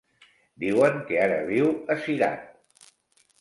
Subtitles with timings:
[0.63, 2.89] Diuen que ara viu a Cirat.